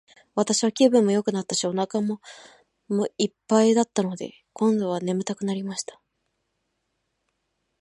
[0.33, 2.19] 私は気分もよくなったし、お腹も
[3.19, 6.01] 一ぱいだったので、今度は睡くなりました。